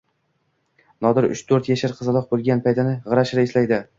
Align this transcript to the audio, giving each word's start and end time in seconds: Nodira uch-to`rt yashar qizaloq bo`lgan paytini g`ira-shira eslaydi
Nodira 1.05 1.29
uch-to`rt 1.35 1.69
yashar 1.73 1.95
qizaloq 1.99 2.27
bo`lgan 2.33 2.65
paytini 2.69 2.97
g`ira-shira 3.05 3.47
eslaydi 3.51 3.83